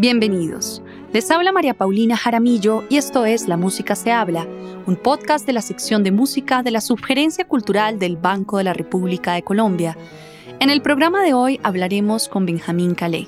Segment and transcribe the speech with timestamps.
[0.00, 0.80] Bienvenidos.
[1.12, 4.46] Les habla María Paulina Jaramillo y esto es La Música se habla,
[4.86, 8.74] un podcast de la sección de música de la Subgerencia Cultural del Banco de la
[8.74, 9.98] República de Colombia.
[10.60, 13.26] En el programa de hoy hablaremos con Benjamín Calé.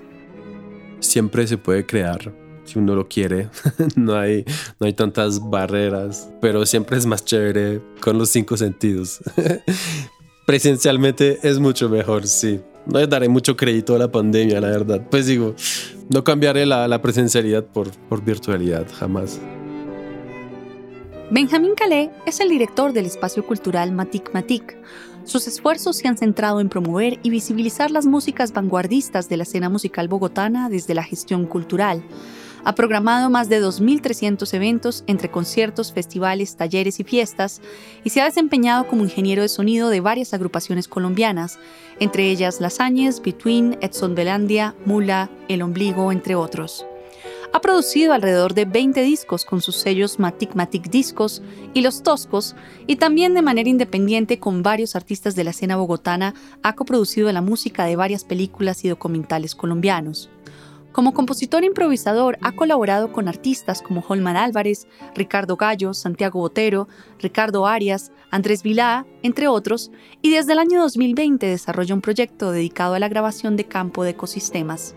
[1.01, 3.49] Siempre se puede crear si uno lo quiere.
[3.97, 4.45] no, hay,
[4.79, 9.21] no hay tantas barreras, pero siempre es más chévere con los cinco sentidos.
[10.51, 12.59] Presencialmente es mucho mejor, sí.
[12.85, 15.01] No le daré mucho crédito a la pandemia, la verdad.
[15.09, 15.55] Pues digo,
[16.09, 19.39] no cambiaré la, la presencialidad por, por virtualidad, jamás.
[21.31, 24.77] Benjamín Calé es el director del espacio cultural Matic Matic.
[25.23, 29.69] Sus esfuerzos se han centrado en promover y visibilizar las músicas vanguardistas de la escena
[29.69, 32.03] musical bogotana desde la gestión cultural.
[32.65, 37.63] Ha programado más de 2.300 eventos entre conciertos, festivales, talleres y fiestas
[38.05, 41.59] y se ha desempeñado como ingeniero de sonido de varias agrupaciones colombianas,
[42.01, 42.79] entre ellas Las
[43.23, 46.85] Between, Edson Belandia, Mula, El Ombligo, entre otros.
[47.53, 51.43] Ha producido alrededor de 20 discos con sus sellos Matic Matic Discos
[51.75, 52.55] y Los Toscos
[52.87, 57.43] y también de manera independiente con varios artistas de la escena bogotana ha coproducido la
[57.43, 60.31] música de varias películas y documentales colombianos.
[61.01, 66.89] Como compositor improvisador ha colaborado con artistas como Holman Álvarez, Ricardo Gallo, Santiago Botero,
[67.19, 72.93] Ricardo Arias, Andrés Vilá, entre otros, y desde el año 2020 desarrolla un proyecto dedicado
[72.93, 74.95] a la grabación de campo de ecosistemas.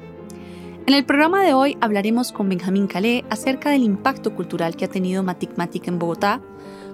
[0.87, 4.89] En el programa de hoy hablaremos con Benjamín Calé acerca del impacto cultural que ha
[4.89, 6.41] tenido Matic Matic en Bogotá,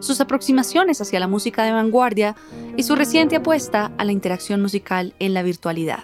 [0.02, 2.36] sus aproximaciones hacia la música de vanguardia
[2.78, 6.04] y su reciente apuesta a la interacción musical en la virtualidad.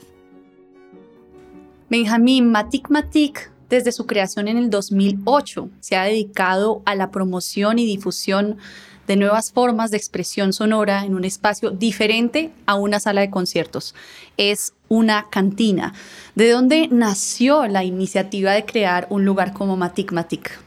[1.88, 7.78] Benjamín Matic Matic, desde su creación en el 2008, se ha dedicado a la promoción
[7.78, 8.58] y difusión
[9.06, 13.94] de nuevas formas de expresión sonora en un espacio diferente a una sala de conciertos.
[14.36, 15.94] Es una cantina.
[16.34, 20.60] ¿De dónde nació la iniciativa de crear un lugar como Matic Matic?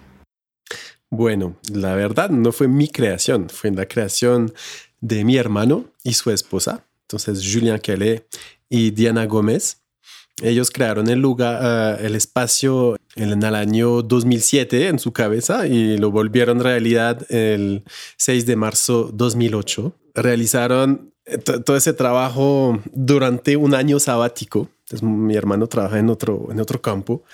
[1.11, 4.53] Bueno, la verdad no fue mi creación, fue la creación
[5.01, 8.23] de mi hermano y su esposa, entonces Julian Kelly
[8.69, 9.79] y Diana Gómez.
[10.43, 15.97] Ellos crearon el lugar, eh, el espacio en el año 2007 en su cabeza y
[15.99, 17.83] lo volvieron realidad el
[18.17, 19.93] 6 de marzo 2008.
[20.15, 24.69] Realizaron eh, todo ese trabajo durante un año sabático.
[25.03, 27.25] Mi hermano trabaja en otro, en otro campo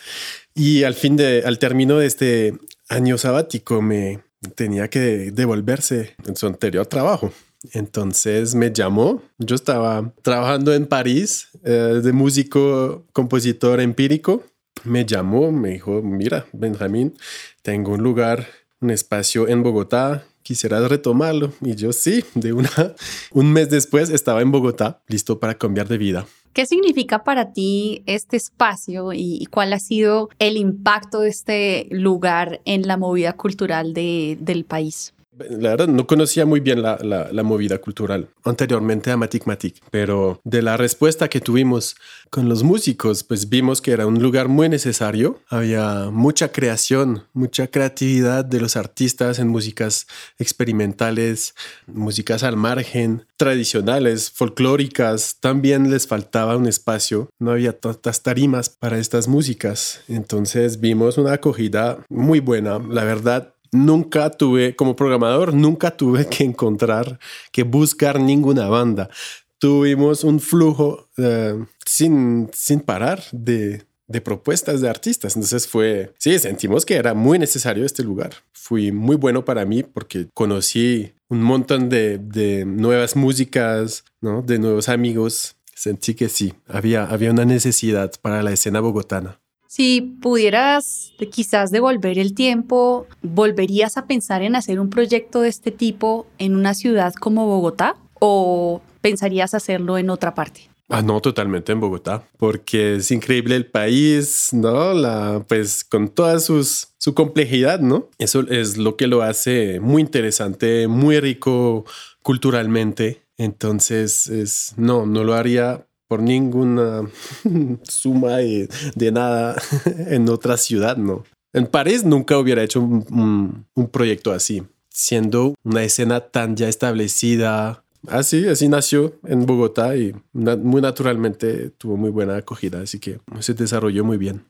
[0.55, 2.55] y al fin de, al término de este
[2.89, 4.21] año sabático me
[4.55, 7.33] tenía que devolverse en su anterior trabajo.
[7.73, 9.23] Entonces me llamó.
[9.39, 14.43] Yo estaba trabajando en París eh, de músico, compositor empírico.
[14.85, 17.15] Me llamó, me dijo, mira, Benjamín,
[17.63, 18.47] tengo un lugar,
[18.81, 20.25] un espacio en Bogotá.
[20.43, 21.55] ¿Quisieras retomarlo?
[21.63, 22.71] Y yo sí, de una.
[23.33, 26.27] Un mes después estaba en Bogotá, listo para cambiar de vida.
[26.53, 32.61] ¿Qué significa para ti este espacio y cuál ha sido el impacto de este lugar
[32.65, 35.15] en la movida cultural del país?
[35.39, 40.41] La verdad, no conocía muy bien la, la, movida cultural anteriormente a Matic Matic, pero
[40.45, 41.97] de la respuesta que tuvimos
[42.31, 45.41] con los músicos, pues vimos que era un lugar muy necesario.
[45.49, 50.07] Había mucha creación, mucha creatividad de los artistas en músicas
[50.39, 51.55] experimentales,
[51.87, 55.39] músicas al margen, tradicionales, folclóricas.
[55.41, 60.01] También les faltaba un espacio, no había tantas tarimas para estas músicas.
[60.09, 62.79] Entonces vimos una acogida muy buena.
[62.79, 67.19] La verdad, nunca tuve, como programador, nunca tuve que encontrar,
[67.53, 69.11] que buscar ninguna banda.
[69.59, 75.37] Tuvimos un flujo eh, sin, sin parar de, de propuestas de artistas.
[75.37, 78.33] Entonces fue, sí, sentimos que era muy necesario este lugar.
[78.53, 84.43] Fui muy bueno para mí porque conocí un montón de, de nuevas músicas, ¿no?
[84.43, 85.57] de nuevos amigos.
[85.75, 89.41] Sentí que sí, había, había una necesidad para la escena bogotana.
[89.77, 95.73] Si pudieras quizás devolver el tiempo, ¿volverías a pensar en hacer un proyecto de este
[95.73, 100.71] tipo en una ciudad como Bogotá o pensarías hacerlo en otra parte?
[100.91, 104.95] Ah, no, totalmente en Bogotá, porque es increíble el país, ¿no?
[104.95, 108.09] La, pues con toda su complejidad, ¿no?
[108.19, 111.85] Eso es lo que lo hace muy interesante, muy rico
[112.23, 113.27] culturalmente.
[113.39, 115.85] Entonces, es, no, no lo haría
[116.15, 117.11] por ninguna
[117.83, 119.61] suma de, nada
[120.07, 121.25] en otra ciudad, ¿no?
[121.53, 127.83] En París nunca hubiera hecho un, proyecto así, siendo una escena tan ya establecida.
[128.07, 133.55] Así, así nació en Bogotá y muy naturalmente tuvo muy buena acogida, así que se
[133.55, 134.45] desarrolló muy bien.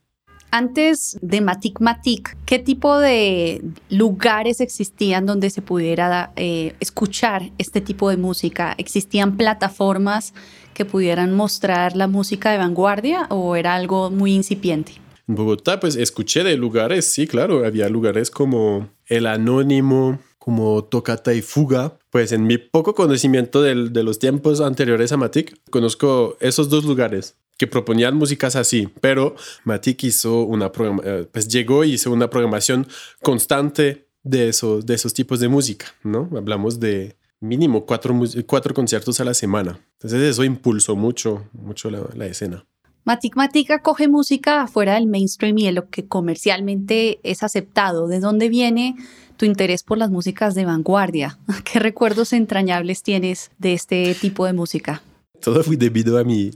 [0.56, 3.60] Antes de Matic Matic, ¿qué tipo de
[3.90, 8.72] lugares existían donde se pudiera eh, escuchar este tipo de música?
[8.78, 10.32] ¿Existían plataformas
[10.72, 14.92] que pudieran mostrar la música de vanguardia o era algo muy incipiente?
[15.26, 21.34] En Bogotá, pues escuché de lugares, sí, claro, había lugares como El Anónimo, como Tocata
[21.34, 21.98] y Fuga.
[22.10, 27.34] Pues en mi poco conocimiento de los tiempos anteriores a Matic, conozco esos dos lugares
[27.56, 30.72] que proponían músicas así, pero Matic hizo una
[31.04, 32.86] eh, pues llegó y hizo una programación
[33.22, 36.28] constante de esos, de esos tipos de música, ¿no?
[36.36, 39.78] Hablamos de mínimo cuatro, cuatro conciertos a la semana.
[39.94, 42.64] Entonces eso impulsó mucho, mucho la, la escena.
[43.04, 48.08] Matic Matic acoge música fuera del mainstream y de lo que comercialmente es aceptado.
[48.08, 48.96] ¿De dónde viene
[49.36, 51.38] tu interés por las músicas de vanguardia?
[51.64, 55.02] ¿Qué recuerdos entrañables tienes de este tipo de música?
[55.44, 56.50] Todo fue debido a mi,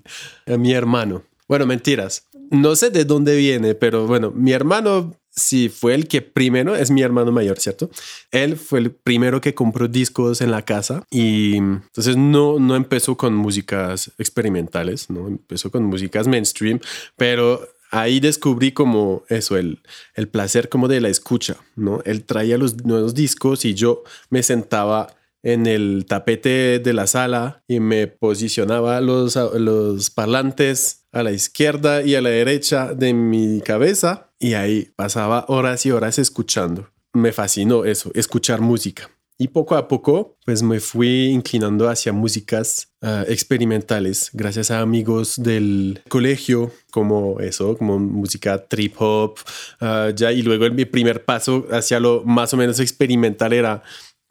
[0.47, 1.23] a mi hermano.
[1.47, 2.27] Bueno, mentiras.
[2.51, 6.91] No sé de dónde viene, pero bueno, mi hermano sí fue el que primero, es
[6.91, 7.91] mi hermano mayor, ¿cierto?
[8.31, 13.17] Él fue el primero que compró discos en la casa y entonces no, no empezó
[13.17, 16.81] con músicas experimentales, no empezó con músicas mainstream,
[17.17, 19.81] pero ahí descubrí como eso, el,
[20.15, 22.01] el placer como de la escucha, ¿no?
[22.05, 27.63] Él traía los nuevos discos y yo me sentaba en el tapete de la sala
[27.69, 33.61] y me posicionaba los, los parlantes a la izquierda y a la derecha de mi
[33.61, 36.89] cabeza y ahí pasaba horas y horas escuchando.
[37.13, 39.11] Me fascinó eso, escuchar música.
[39.41, 45.37] Y poco a poco, pues me fui inclinando hacia músicas ah, experimentales, gracias a amigos
[45.41, 49.39] del colegio, como eso, como música trip hop,
[49.81, 53.85] ah, ya, y luego mi primer paso hacia lo más o menos experimental era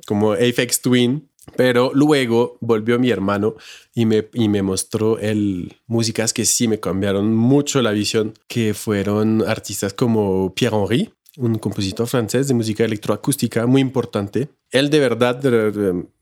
[0.08, 3.56] como Apex Twin, pero luego volvió mi hermano
[3.94, 8.74] y me, y me mostró el, músicas que sí me cambiaron mucho la visión, que
[8.74, 14.50] fueron artistas como Pierre Henry, un compositor francés de música electroacústica muy importante.
[14.72, 15.42] Él de verdad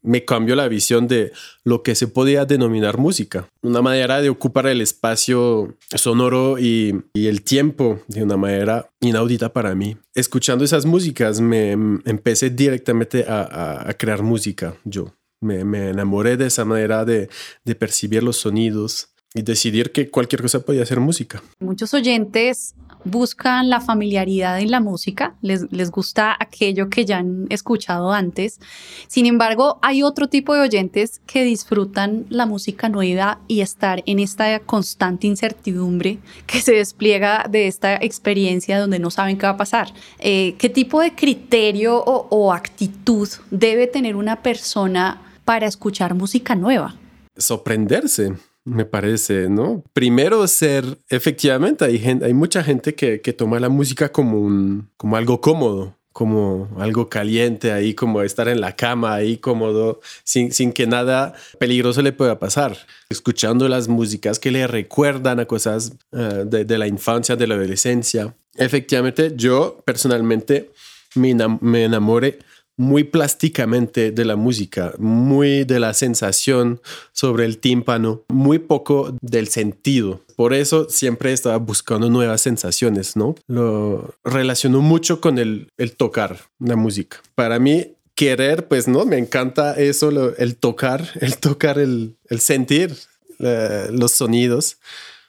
[0.03, 1.31] me cambió la visión de
[1.63, 7.41] lo que se podía denominar música, una manera de ocupar el espacio sonoro y, el
[7.41, 9.97] tiempo de una manera inaudita para mí.
[10.13, 15.13] Escuchando esas músicas me empecé directamente a, crear música yo.
[15.41, 17.29] Me, enamoré de esa manera de
[17.75, 21.43] percibir los sonidos y decidir que cualquier cosa podía ser música.
[21.59, 22.73] Muchos oyentes
[23.03, 28.59] buscan la familiaridad en la música, les, les gusta aquello que ya han escuchado antes.
[29.07, 34.19] Sin embargo, hay otro tipo de oyentes que disfrutan la música nueva y estar en
[34.19, 36.17] esta constante incertidumbre
[36.47, 39.93] que se despliega de esta experiencia donde no saben qué va a pasar.
[40.19, 46.55] Eh, ¿Qué tipo de criterio o, o actitud debe tener una persona para escuchar música
[46.55, 46.95] nueva?
[47.37, 48.33] Sorprenderse
[48.65, 49.83] me parece, ¿no?
[49.93, 54.89] Primero ser, efectivamente, hay, gente, hay mucha gente que, que toma la música como, un,
[54.97, 60.51] como algo cómodo, como algo caliente ahí, como estar en la cama ahí cómodo, sin,
[60.51, 62.75] sin que nada peligroso le pueda pasar.
[63.09, 67.55] Escuchando las músicas que le recuerdan a cosas uh, de, de, la infancia, de la
[67.55, 68.33] adolescencia.
[68.55, 70.71] Efectivamente, yo personalmente
[71.15, 72.39] me, me enamoré
[72.77, 76.81] muy plásticamente de la música, muy de la sensación
[77.11, 80.21] sobre el tímpano, muy poco del sentido.
[80.35, 83.35] Por eso siempre estaba buscando nuevas sensaciones, ¿no?
[83.47, 87.21] Lo relaciono mucho con el, el tocar la música.
[87.35, 92.95] Para mí, querer, pues no, me encanta eso, el tocar, el tocar, el, el sentir
[93.37, 94.77] los sonidos.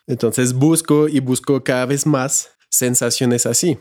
[0.06, 3.78] Entonces busco y busco cada vez más sensaciones así.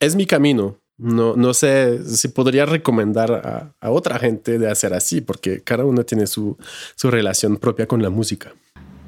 [0.00, 5.20] Es mi camino, no, no sé si podría recomendar a, otra gente de hacer así,
[5.20, 6.56] porque cada uno tiene su,
[6.94, 8.54] su relación propia con la música.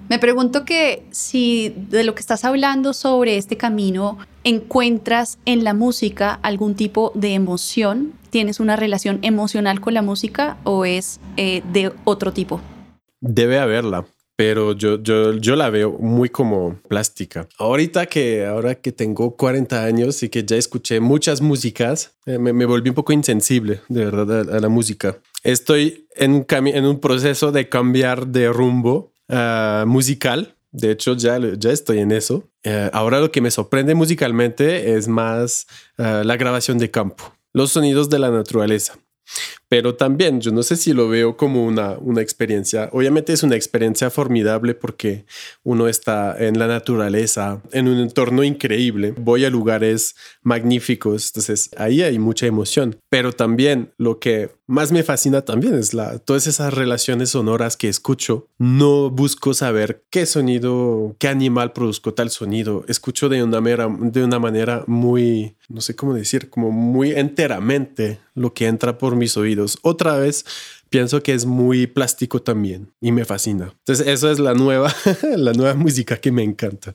[0.09, 5.75] Me pregunto que si de lo que estás hablando sobre este camino encuentras en la
[5.75, 11.63] música algún tipo de emoción, ¿tienes una relación emocional con la música o es eh,
[11.73, 12.61] de otro tipo?
[13.21, 14.07] Debe haberla
[14.39, 17.49] pero yo, yo, yo la veo muy como plástica.
[17.59, 22.53] Ahorita que, ahora que tengo 40 años y que ya escuché muchas músicas, eh, me,
[22.53, 25.19] me, volví un poco insensible, de verdad, a, la música.
[25.43, 30.55] Estoy en un, en un proceso de cambiar de rumbo uh, musical.
[30.71, 32.49] De hecho, ya, ya estoy en eso.
[32.65, 35.67] Uh, ahora lo que me sorprende musicalmente es más
[35.99, 39.01] uh, la grabación de campo, los sonidos de la naturaleza.
[39.69, 42.89] Pero también yo no sé si lo veo como una, una experiencia.
[42.93, 45.27] Obviamente es una experiencia formidable porque
[45.63, 49.15] uno está en la naturaleza, en un entorno increíble.
[49.17, 52.97] Voy a lugares magníficos, entonces ahí hay mucha emoción.
[53.11, 57.89] Pero también lo que más me fascina también es la, todas esas relaciones sonoras que
[57.89, 58.49] escucho.
[58.59, 62.85] No busco saber qué sonido, qué animal produzco tal sonido.
[62.87, 68.21] Escucho de una manera, de una manera muy, no sé cómo decir, como muy enteramente
[68.35, 69.79] lo que entra por mis oídos.
[69.81, 70.45] Otra vez
[70.91, 73.73] pienso que es muy plástico también y me fascina.
[73.79, 74.95] Entonces, eso es la nueva,
[75.37, 76.95] la nueva música que me encanta.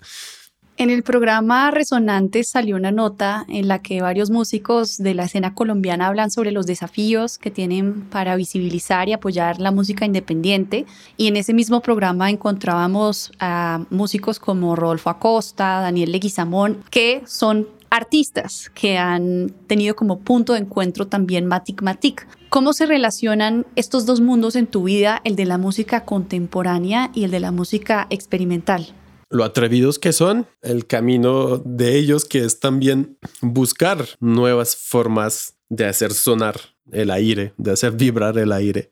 [0.84, 5.56] En el programa Resonantes salió una nota en la que varios músicos de la escena
[5.56, 10.86] colombiana hablan sobre los desafíos que tienen para visibilizar y apoyar la música independiente.
[11.16, 17.70] Y en ese mismo programa encontrábamos a músicos como Rodolfo Acosta, Daniel Leguizamón, que son
[17.90, 22.28] artistas que han tenido como punto de encuentro también Matic Matic.
[22.50, 27.24] ¿Cómo se relacionan estos dos mundos en tu vida, el de la música contemporánea y
[27.24, 28.94] el de la música experimental?
[29.34, 35.86] Lo atrevidos que son, el camino de ellos que es también buscar nuevas formas de
[35.86, 36.60] hacer sonar
[36.92, 38.92] el aire, de hacer vibrar el aire.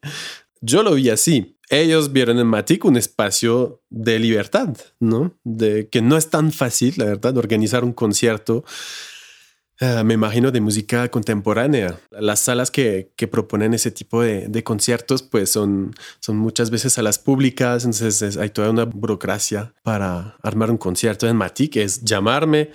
[0.60, 1.58] Yo lo vi así.
[1.70, 5.38] Ellos vieron en Matic un espacio de libertad, ¿no?
[5.44, 8.66] De que no es tan fácil, la verdad, organizar un concierto
[9.84, 12.00] Ah, me imagino de música contemporánea.
[12.12, 15.96] Las salas que, proponen ese tipo de, conciertos, pues son,
[16.28, 21.40] muchas veces salas públicas, entonces hay toda una burocracia para armar un concierto en
[21.72, 22.70] que es llamarme,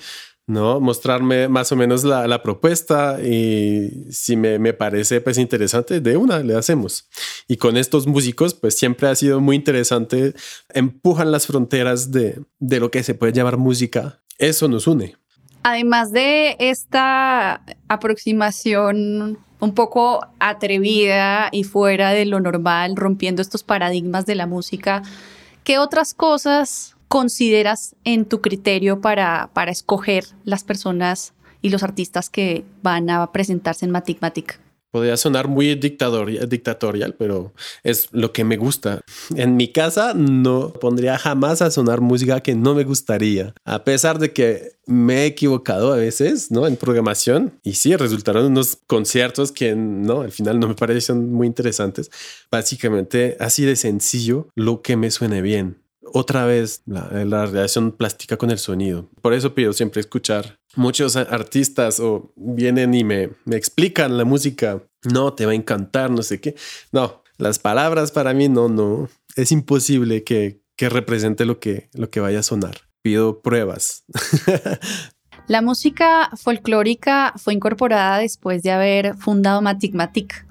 [0.48, 0.80] ¿no?
[0.80, 6.56] Mostrarme más o menos la, propuesta y si me, parece pues interesante, de una le
[6.56, 7.08] hacemos.
[7.46, 10.34] Y con estos músicos, pues siempre ha sido muy interesante,
[10.74, 14.22] empujan las fronteras de lo que se puede llamar música.
[14.38, 15.16] Eso nos une.
[15.68, 24.26] Además de esta aproximación un poco atrevida y fuera de lo normal, rompiendo estos paradigmas
[24.26, 25.02] de la música,
[25.64, 32.30] ¿qué otras cosas consideras en tu criterio para, para escoger las personas y los artistas
[32.30, 34.60] que van a presentarse en Matic Matic?
[34.96, 39.02] Podría sonar muy dictatorial, pero es lo que me gusta.
[39.34, 44.18] En mi casa no pondría jamás a sonar música que no me gustaría, a pesar
[44.18, 46.66] de que me he equivocado a veces, ¿no?
[46.66, 51.46] En programación y sí, resultaron unos conciertos que no, al final no me parecen muy
[51.46, 52.10] interesantes.
[52.50, 55.76] Básicamente, así de sencillo, lo que me suene bien
[56.12, 59.10] otra vez la, relación plástica con el sonido.
[59.20, 60.58] Por eso pido siempre escuchar.
[60.76, 64.82] Muchos artistas o vienen y me, me explican la música.
[65.04, 66.54] No, te va a encantar, no sé qué.
[66.92, 69.08] No, las palabras para mí no, no.
[69.36, 72.76] Es imposible que, que represente lo que, lo que vaya a sonar.
[73.02, 74.04] Pido pruebas.
[75.48, 80.44] La música folclórica fue incorporada después de haber fundado Matic Matic.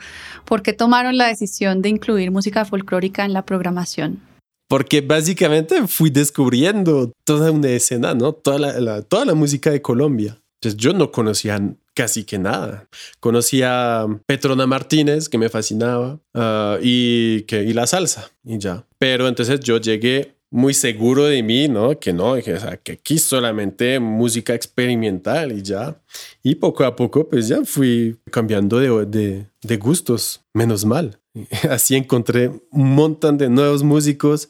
[0.45, 4.21] ¿Por qué tomaron la decisión de incluir música folclórica en la programación?
[4.67, 8.33] Porque básicamente fui descubriendo toda una escena, ¿no?
[8.33, 10.41] Toda la, toda la música de Colombia.
[10.55, 11.61] Entonces yo no conocía
[11.93, 12.87] casi que nada.
[13.19, 18.85] Conocía Petrona Martínez, que me fascinaba, ah, y, que, y la salsa, y ya.
[18.97, 21.99] Pero entonces yo llegué muy seguro de mí, ¿no?
[21.99, 26.01] Que no, que, o sea, que aquí solamente música experimental y ya.
[26.43, 31.19] Y poco a poco, pues ya fui cambiando de, de, de gustos, menos mal.
[31.69, 34.49] Así encontré un montón de nuevos músicos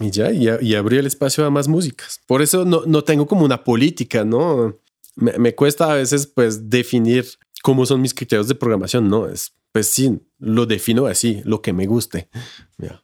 [0.00, 2.20] y ya, y, abrí el espacio a más músicas.
[2.26, 4.76] Por eso no, no tengo como una política, ¿no?
[5.14, 7.26] Me, me, cuesta a veces pues definir
[7.62, 9.28] cómo son mis criterios de programación, ¿no?
[9.28, 12.28] Es, pues sí, lo defino así, lo que me guste.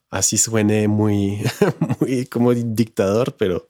[0.08, 1.40] Así suene muy,
[2.00, 3.68] muy como dictador, pero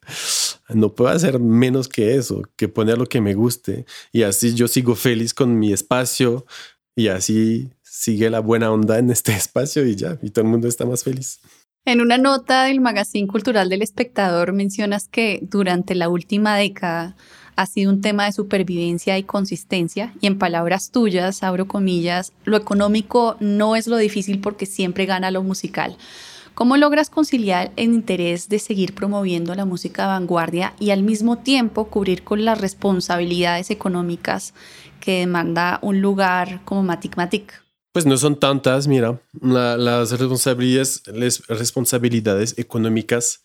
[0.68, 3.86] no puedo hacer menos que eso, que poner lo que me guste.
[4.12, 6.44] Y así yo sigo feliz con mi espacio
[6.94, 10.68] y así sigue la buena onda en este espacio y ya, y todo el mundo
[10.68, 11.40] está más feliz.
[11.84, 17.16] En una nota del Magazine Cultural del Espectador mencionas que durante la última década
[17.56, 22.56] ha sido un tema de supervivencia y consistencia, y en palabras tuyas, abro comillas, lo
[22.56, 25.96] económico no es lo difícil porque siempre gana lo musical.
[26.54, 31.88] ¿Cómo logras conciliar el interés de seguir promoviendo la música vanguardia y al mismo tiempo
[31.88, 34.54] cubrir con las responsabilidades económicas
[35.00, 37.69] que demanda un lugar como Matic Matic?
[37.92, 41.02] Pues no son tantas, mira, las responsabilidades,
[42.56, 43.40] económicas,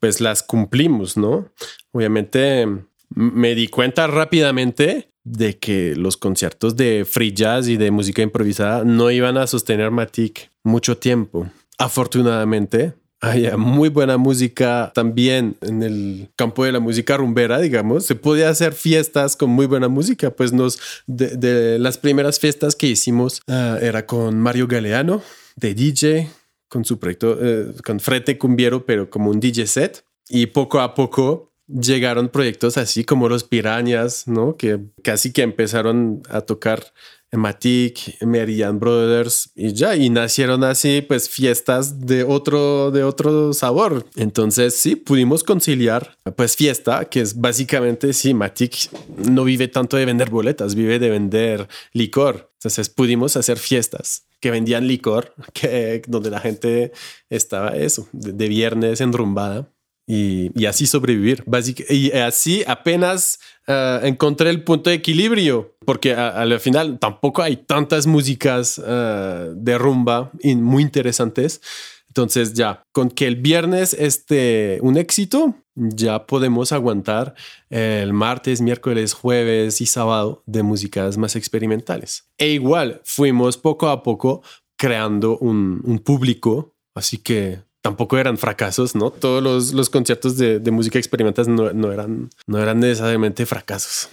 [0.00, 1.50] pues las cumplimos, ¿no?
[1.92, 2.66] Obviamente
[3.10, 8.82] me di cuenta rápidamente de que los conciertos de free jazz y de música improvisada
[8.84, 11.50] no iban a sostener Matic mucho tiempo.
[11.78, 18.04] Afortunadamente, hay muy buena música también en el campo de la música rumbera, digamos.
[18.04, 20.32] Se podía hacer fiestas con muy buena música.
[20.32, 25.22] Pues nos, de, las primeras fiestas que hicimos ah, era con Mario Galeano
[25.54, 26.30] de DJ,
[26.68, 30.04] con su proyecto, eh, con Frete Cumbiero, pero como un DJ set.
[30.28, 34.56] Y poco a poco llegaron proyectos así como los Pirañas, ¿no?
[34.56, 36.92] Que casi que empezaron a tocar
[37.32, 44.06] Matic, Merian Brothers y ya, y nacieron así pues fiestas de otro, de otro sabor.
[44.16, 50.04] Entonces sí, pudimos conciliar pues fiesta, que es básicamente, sí, Matic no vive tanto de
[50.04, 52.50] vender boletas, vive de vender licor.
[52.58, 56.92] Entonces pudimos hacer fiestas que vendían licor, que donde la gente
[57.30, 59.71] estaba eso, de, de viernes enrumbada.
[60.06, 61.44] Y, así sobrevivir.
[61.88, 68.06] y así apenas eh, encontré el punto de equilibrio, porque al final tampoco hay tantas
[68.06, 71.60] músicas eh, de rumba muy interesantes.
[72.08, 77.34] Entonces ya, con que el viernes esté un éxito, ya podemos aguantar
[77.70, 82.28] el martes, miércoles, jueves y sábado de músicas más experimentales.
[82.36, 84.42] E igual, fuimos poco a poco
[84.76, 89.10] creando un público, así que tampoco eran fracasos, ¿no?
[89.10, 94.08] Todos los, los conciertos de, de, música experimental no, no, eran, no eran necesariamente fracasos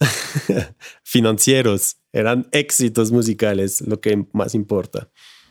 [1.02, 5.10] financieros, eran éxitos musicales, lo que más importa.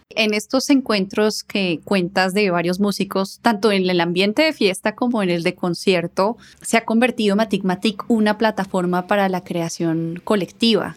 [0.10, 5.22] En estos encuentros que cuentas de varios músicos, tanto en el ambiente de fiesta como
[5.22, 10.96] en el de concierto, se ha convertido Matic una plataforma para la creación colectiva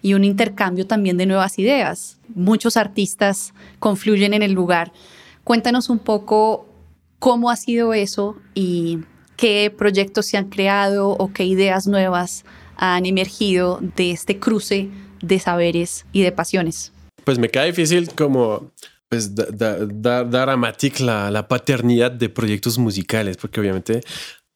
[0.00, 2.18] y un intercambio también de nuevas ideas.
[2.34, 4.92] Muchos artistas confluyen en el lugar
[5.46, 6.66] Cuéntanos un poco
[7.20, 8.98] cómo ha sido eso y
[9.36, 14.90] qué proyectos se han creado o qué ideas nuevas han emergido de este cruce
[15.22, 16.92] de saberes y de pasiones.
[17.22, 18.72] Pues me cae difícil como
[19.08, 24.00] pues dar a Matic la, la, paternidad de proyectos musicales, porque obviamente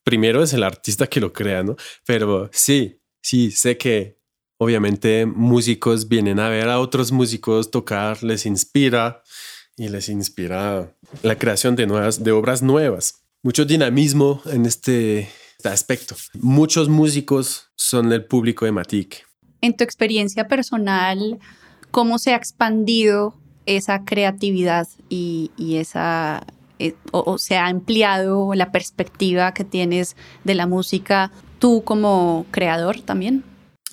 [0.02, 1.76] primero es el artista que lo crea, ¿no?
[2.04, 4.18] Pero sí, sí, sé que
[4.58, 9.22] obviamente músicos vienen a ver a otros músicos tocar, les inspira
[9.80, 13.24] y les inspira la creación de, nuevas, de obras nuevas.
[13.42, 15.30] Mucho dinamismo en este
[15.64, 16.14] aspecto.
[16.34, 19.26] Muchos músicos son el público de Matic.
[19.62, 21.38] En tu experiencia personal,
[21.90, 26.46] ¿cómo se ha expandido esa creatividad y, esa
[26.78, 33.00] eh, o, se ha ampliado la perspectiva que tienes de la música tú como creador
[33.00, 33.44] también?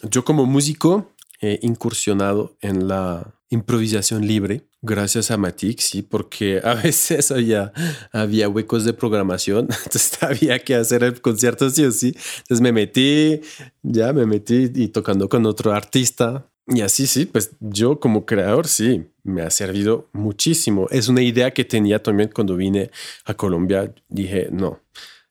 [0.03, 6.73] Yo como músico he incursionado en la improvisación libre gracias a Matic, sí, porque a
[6.83, 7.71] veces había,
[8.11, 12.15] había huecos de programación, entonces había que hacer el concierto sí o sí.
[12.39, 13.41] Entonces me metí,
[13.83, 16.49] ya me metí y tocando con otro artista.
[16.69, 20.87] Y así sí, pues yo como creador sí, me ha servido muchísimo.
[20.89, 22.91] Es una idea que tenía también cuando vine
[23.23, 23.93] a Colombia.
[24.09, 24.81] Dije, no,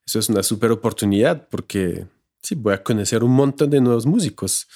[0.06, 2.06] eso es una súper oportunidad porque
[2.40, 4.66] sí, voy a conocer un montón de nuevos músicos.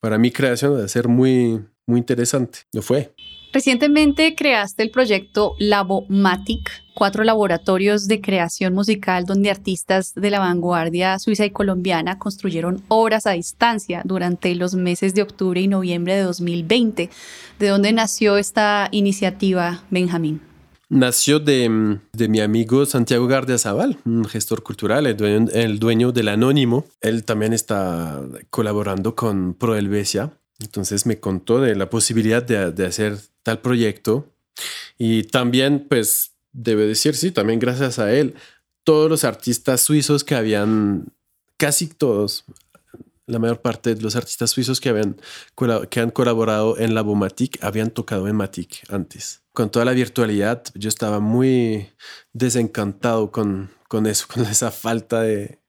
[0.00, 2.60] Para mi creación va a ser muy, muy interesante.
[2.72, 3.14] Lo fue.
[3.52, 11.18] Recientemente creaste el proyecto Labomatic, cuatro laboratorios de creación musical donde artistas de la vanguardia
[11.18, 16.22] suiza y colombiana construyeron obras a distancia durante los meses de octubre y noviembre de
[16.22, 17.10] 2020.
[17.58, 20.40] ¿De dónde nació esta iniciativa, Benjamín?
[20.88, 23.56] Nació de, mi amigo Santiago Gardia
[24.04, 26.86] un gestor cultural, el dueño, el dueño del Anónimo.
[27.02, 33.18] Él también está colaborando con Pro Helvecia entonces me contó de la posibilidad de, hacer
[33.42, 34.28] tal proyecto
[34.98, 38.34] y también, pues, debe decir, sí, también gracias a él,
[38.84, 41.12] todos los artistas suizos que habían,
[41.56, 42.44] casi todos,
[43.26, 45.16] la mayor parte de los artistas suizos que, habían,
[45.90, 49.42] que han colaborado en la Bomatic habían tocado en Matic antes.
[49.52, 51.88] Con toda la virtualidad, yo estaba muy
[52.32, 55.61] desencantado con, con eso, con esa falta de,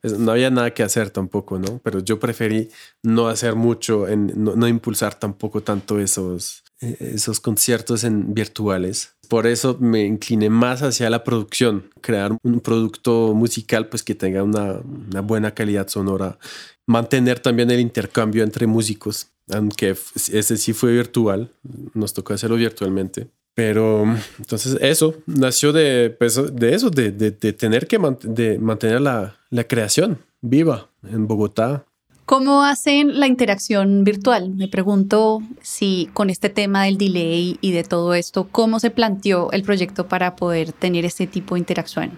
[0.00, 1.80] pues, no había nada que hacer tampoco, ¿no?
[1.82, 2.68] Pero yo preferí
[3.02, 9.14] no hacer mucho, en, no, impulsar tampoco tanto esos, eh, esos conciertos en virtuales.
[9.28, 14.42] Por eso me incliné más hacia la producción, crear un producto musical pues que tenga
[14.42, 16.38] una, una buena calidad sonora,
[16.86, 19.96] mantener también el intercambio entre músicos, aunque
[20.32, 21.52] ese sí fue virtual,
[21.94, 23.28] nos tocó hacerlo virtualmente.
[23.54, 24.04] Pero
[24.38, 29.64] entonces eso nació de, pues, de eso, de, de, tener que de mantener la, la,
[29.64, 31.86] creación viva en Bogotá.
[32.24, 34.50] ¿Cómo hacen la interacción virtual?
[34.50, 39.50] Me pregunto si con este tema del delay y de todo esto, ¿cómo se planteó
[39.52, 42.12] el proyecto para poder tener este tipo de interacción?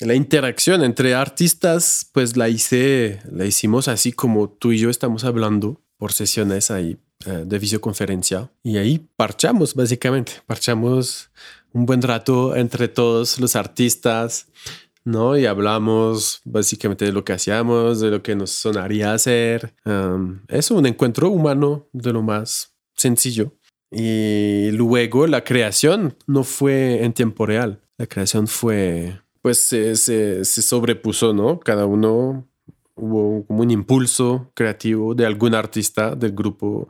[0.00, 5.24] La interacción entre artistas, pues la hice, la hicimos así como tú y yo estamos
[5.24, 11.30] hablando por sesiones ahí eh, de videoconferencia y ahí parchamos básicamente, parchamos
[11.72, 14.48] un buen rato entre todos los artistas,
[15.04, 15.36] ¿no?
[15.36, 19.74] Y hablamos básicamente de lo que hacíamos, de lo que nos sonaría hacer.
[20.48, 23.52] es un encuentro humano de lo más sencillo.
[23.90, 30.44] Y luego la creación no fue en tiempo real, la creación fue, pues se, se,
[30.44, 31.60] sobrepuso, ¿no?
[31.60, 32.48] Cada uno
[32.94, 36.88] hubo como un impulso creativo de algún artista del grupo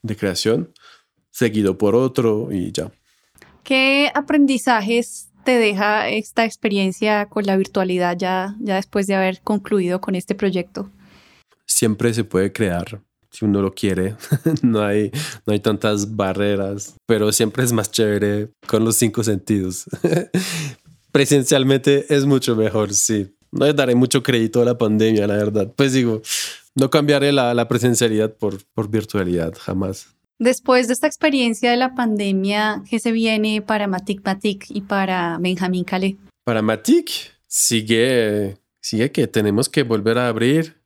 [0.00, 0.72] de creación,
[1.30, 2.92] seguido por otro y ya.
[3.64, 10.00] ¿Qué aprendizajes te deja esta experiencia con la virtualidad ya, ya después de haber concluido
[10.00, 10.90] con este proyecto?
[11.66, 13.00] Siempre se puede crear
[13.34, 14.16] si uno lo quiere.
[14.62, 15.10] no, hay,
[15.46, 19.84] no hay tantas barreras, pero siempre es más chévere con los cinco sentidos.
[21.12, 23.36] presencialmente es mucho mejor, sí.
[23.52, 25.72] No le daré mucho crédito a la pandemia, la verdad.
[25.76, 26.22] Pues digo,
[26.74, 30.08] no cambiaré la, la presencialidad por, por virtualidad, jamás.
[30.38, 35.38] Después de esta experiencia de la pandemia, ¿qué se viene para Matic Matic y para
[35.40, 36.16] Benjamín Calé?
[36.44, 37.10] Para Matic
[37.46, 40.76] sigue, sigue que tenemos que volver a abrir,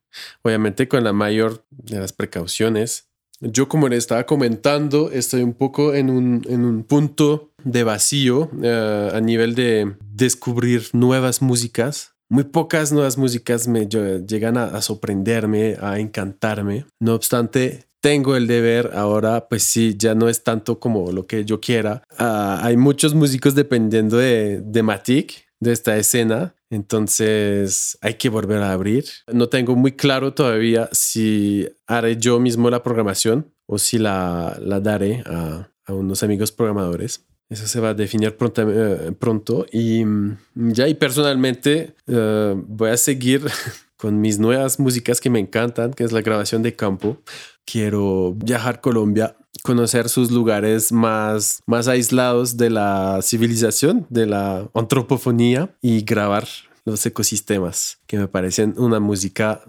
[0.42, 3.08] obviamente con la mayor de las precauciones.
[3.40, 8.50] Yo, como le estaba comentando, estoy un poco en un, en un punto de vacío
[8.62, 12.14] eh, a nivel de descubrir nuevas músicas.
[12.28, 16.84] Muy pocas nuevas músicas me llegan a, sorprenderme, a encantarme.
[17.00, 21.44] No obstante, tengo el deber ahora, pues sí, ya no es tanto como lo que
[21.44, 22.02] yo quiera.
[22.16, 26.54] Ah, hay muchos músicos dependiendo de, de Matic, de esta escena.
[26.70, 29.04] Entonces hay que volver a abrir.
[29.32, 34.80] No tengo muy claro todavía si haré yo mismo la programación o si la, la
[34.80, 37.24] daré a, a, unos amigos programadores.
[37.48, 39.66] Eso se va a definir pronto, eh, pronto.
[39.72, 43.46] y mm, ya y personalmente eh, voy a seguir
[43.98, 47.18] con mis nuevas músicas que me encantan, que es la grabación de campo.
[47.66, 54.70] Quiero viajar a Colombia conocer sus lugares más, más aislados de la civilización, de la
[54.72, 56.46] antropofonía y grabar
[56.84, 59.62] los ecosistemas, que me parecen una música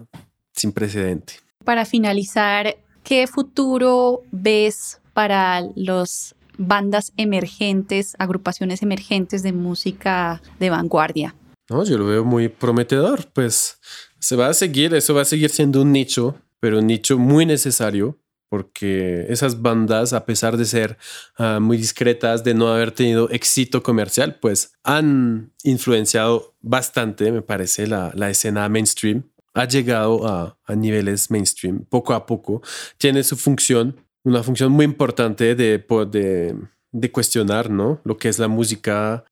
[0.54, 1.34] sin precedente.
[1.64, 11.34] Para finalizar, ¿qué futuro ves para los bandas emergentes, agrupaciones emergentes de música de vanguardia?
[11.68, 13.78] No, yo lo veo muy prometedor, pues
[14.20, 17.46] se va a seguir, eso va a seguir siendo un nicho, pero un nicho muy
[17.46, 18.18] necesario
[18.50, 20.98] porque esas bandas, a pesar de ser
[21.38, 27.86] ah, muy discretas, de no haber tenido éxito comercial, pues han influenciado bastante, me parece,
[27.86, 29.22] la, la escena mainstream.
[29.54, 32.60] Ha llegado a, a, niveles mainstream poco a poco.
[32.98, 36.56] Tiene su función, una función muy importante de, de,
[36.92, 38.00] de cuestionar ¿no?
[38.04, 39.24] lo que es la música,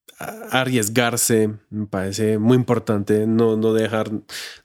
[0.51, 4.11] arriesgarse, me parece muy importante, no, no dejar,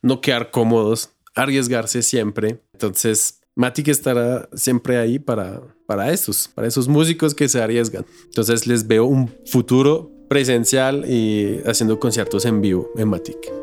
[0.02, 2.60] no quedar cómodos, arriesgarse siempre.
[2.74, 8.06] Entonces, Matic estará siempre ahí para, para esos, para esos músicos que se arriesgan.
[8.26, 13.63] Entonces les veo un futuro presencial y haciendo conciertos en vivo en Matic.